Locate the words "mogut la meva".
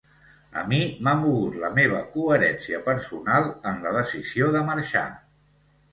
1.23-2.01